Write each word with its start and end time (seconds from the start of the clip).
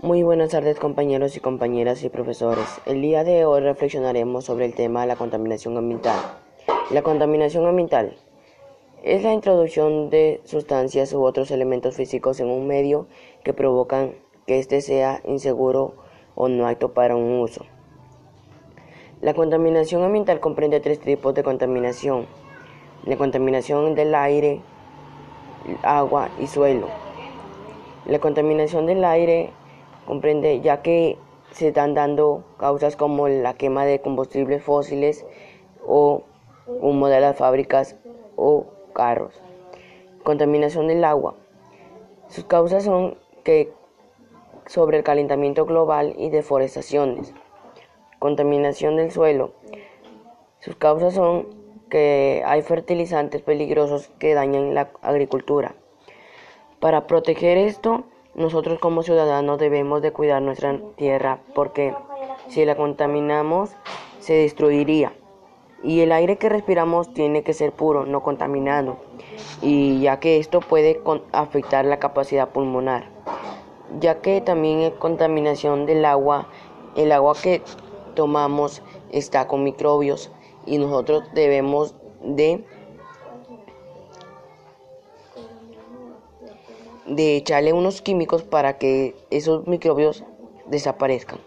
Muy 0.00 0.22
buenas 0.22 0.50
tardes 0.50 0.78
compañeros 0.78 1.36
y 1.36 1.40
compañeras 1.40 2.04
y 2.04 2.08
profesores. 2.08 2.80
El 2.86 3.02
día 3.02 3.24
de 3.24 3.44
hoy 3.44 3.60
reflexionaremos 3.62 4.44
sobre 4.44 4.64
el 4.64 4.72
tema 4.72 5.00
de 5.00 5.08
la 5.08 5.16
contaminación 5.16 5.76
ambiental. 5.76 6.14
La 6.90 7.02
contaminación 7.02 7.66
ambiental 7.66 8.16
es 9.02 9.24
la 9.24 9.32
introducción 9.32 10.08
de 10.08 10.40
sustancias 10.44 11.12
u 11.12 11.24
otros 11.24 11.50
elementos 11.50 11.96
físicos 11.96 12.38
en 12.38 12.48
un 12.48 12.68
medio 12.68 13.08
que 13.42 13.52
provocan 13.52 14.14
que 14.46 14.60
éste 14.60 14.82
sea 14.82 15.20
inseguro 15.24 15.94
o 16.36 16.46
no 16.46 16.68
apto 16.68 16.94
para 16.94 17.16
un 17.16 17.40
uso. 17.40 17.66
La 19.20 19.34
contaminación 19.34 20.04
ambiental 20.04 20.38
comprende 20.38 20.78
tres 20.78 21.00
tipos 21.00 21.34
de 21.34 21.42
contaminación. 21.42 22.26
La 23.04 23.16
contaminación 23.16 23.96
del 23.96 24.14
aire, 24.14 24.60
agua 25.82 26.28
y 26.38 26.46
suelo. 26.46 26.86
La 28.06 28.20
contaminación 28.20 28.86
del 28.86 29.04
aire 29.04 29.50
comprende 30.08 30.62
ya 30.62 30.80
que 30.80 31.18
se 31.50 31.68
están 31.68 31.92
dando 31.92 32.42
causas 32.56 32.96
como 32.96 33.28
la 33.28 33.52
quema 33.52 33.84
de 33.84 34.00
combustibles 34.00 34.62
fósiles 34.62 35.26
o 35.86 36.22
humo 36.66 37.08
de 37.08 37.20
las 37.20 37.36
fábricas 37.36 37.94
o 38.34 38.64
carros. 38.94 39.38
Contaminación 40.24 40.88
del 40.88 41.04
agua. 41.04 41.34
Sus 42.28 42.44
causas 42.44 42.84
son 42.84 43.18
que 43.44 43.70
sobre 44.64 44.96
el 44.96 45.04
calentamiento 45.04 45.66
global 45.66 46.14
y 46.16 46.30
deforestaciones. 46.30 47.34
Contaminación 48.18 48.96
del 48.96 49.10
suelo. 49.10 49.52
Sus 50.60 50.74
causas 50.76 51.12
son 51.12 51.48
que 51.90 52.42
hay 52.46 52.62
fertilizantes 52.62 53.42
peligrosos 53.42 54.08
que 54.18 54.32
dañan 54.32 54.74
la 54.74 54.90
agricultura. 55.02 55.74
Para 56.80 57.06
proteger 57.06 57.58
esto, 57.58 58.06
nosotros 58.38 58.78
como 58.78 59.02
ciudadanos 59.02 59.58
debemos 59.58 60.00
de 60.00 60.12
cuidar 60.12 60.40
nuestra 60.40 60.78
tierra 60.96 61.40
porque 61.54 61.92
si 62.48 62.64
la 62.64 62.76
contaminamos 62.76 63.70
se 64.20 64.34
destruiría. 64.34 65.12
Y 65.82 66.00
el 66.00 66.12
aire 66.12 66.38
que 66.38 66.48
respiramos 66.48 67.12
tiene 67.12 67.42
que 67.42 67.52
ser 67.52 67.72
puro, 67.72 68.06
no 68.06 68.22
contaminado, 68.22 68.96
y 69.60 70.00
ya 70.00 70.18
que 70.18 70.38
esto 70.38 70.60
puede 70.60 71.00
afectar 71.32 71.84
la 71.84 71.98
capacidad 71.98 72.48
pulmonar. 72.48 73.10
Ya 74.00 74.20
que 74.20 74.40
también 74.40 74.80
hay 74.80 74.90
contaminación 74.92 75.86
del 75.86 76.04
agua, 76.04 76.48
el 76.96 77.12
agua 77.12 77.34
que 77.40 77.62
tomamos 78.14 78.82
está 79.10 79.46
con 79.48 79.64
microbios 79.64 80.32
y 80.66 80.78
nosotros 80.78 81.24
debemos 81.32 81.94
de 82.22 82.64
de 87.08 87.36
echarle 87.36 87.72
unos 87.72 88.02
químicos 88.02 88.42
para 88.42 88.78
que 88.78 89.16
esos 89.30 89.66
microbios 89.66 90.24
desaparezcan. 90.66 91.40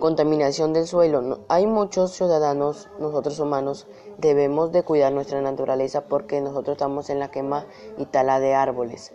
contaminación 0.00 0.72
del 0.72 0.86
suelo. 0.88 1.40
Hay 1.48 1.66
muchos 1.66 2.10
ciudadanos, 2.12 2.88
nosotros 2.98 3.38
humanos, 3.38 3.86
debemos 4.18 4.72
de 4.72 4.82
cuidar 4.82 5.12
nuestra 5.12 5.40
naturaleza 5.40 6.06
porque 6.08 6.40
nosotros 6.40 6.74
estamos 6.74 7.10
en 7.10 7.20
la 7.20 7.30
quema 7.30 7.66
y 7.96 8.06
tala 8.06 8.40
de 8.40 8.54
árboles. 8.54 9.12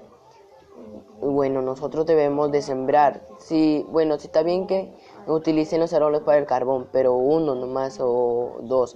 Bueno, 1.19 1.61
nosotros 1.61 2.05
debemos 2.05 2.51
de 2.51 2.61
sembrar. 2.61 3.25
Si, 3.39 3.85
bueno, 3.89 4.17
si 4.19 4.27
está 4.27 4.43
bien 4.43 4.67
que 4.67 4.93
utilicen 5.25 5.81
los 5.81 5.91
árboles 5.91 6.21
para 6.21 6.37
el 6.37 6.45
carbón, 6.45 6.87
pero 6.93 7.13
uno 7.13 7.55
nomás 7.55 7.99
o 7.99 8.59
dos. 8.61 8.95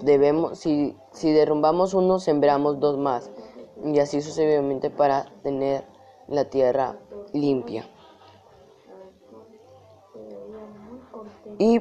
Debemos, 0.00 0.58
si, 0.58 0.96
si 1.12 1.30
derrumbamos 1.30 1.94
uno, 1.94 2.18
sembramos 2.18 2.80
dos 2.80 2.98
más 2.98 3.30
y 3.84 3.98
así 3.98 4.20
sucesivamente 4.20 4.90
para 4.90 5.26
tener 5.42 5.84
la 6.26 6.44
tierra 6.44 6.98
limpia. 7.32 7.88
Y 11.58 11.80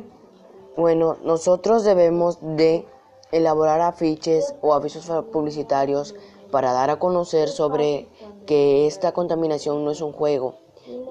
bueno, 0.76 1.17
nosotros 1.23 1.83
debemos 1.83 2.39
de 2.42 2.86
elaborar 3.32 3.82
afiches 3.82 4.55
o 4.61 4.73
avisos 4.73 5.10
publicitarios 5.32 6.16
para 6.52 6.72
dar 6.72 6.89
a 6.89 6.99
conocer 6.99 7.49
sobre 7.49 8.08
que 8.45 8.88
esta 8.88 9.11
contaminación 9.11 9.83
no 9.83 9.92
es 9.92 10.02
un 10.02 10.14
juego 10.14 10.55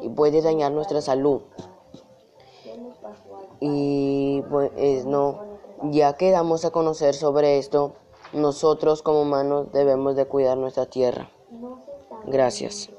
y 0.02 0.08
puede 0.08 0.40
dañar 0.40 0.72
nuestra 0.72 1.00
salud. 1.00 1.42
Y 3.60 4.42
pues 4.50 5.04
no, 5.04 5.40
ya 5.82 6.14
que 6.14 6.30
damos 6.30 6.64
a 6.64 6.70
conocer 6.70 7.14
sobre 7.14 7.58
esto, 7.58 7.94
nosotros 8.32 9.02
como 9.02 9.22
humanos 9.22 9.72
debemos 9.72 10.16
de 10.16 10.26
cuidar 10.26 10.56
nuestra 10.56 10.86
tierra. 10.86 11.30
Gracias. 12.26 12.90